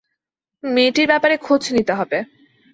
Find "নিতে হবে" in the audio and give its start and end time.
1.73-2.17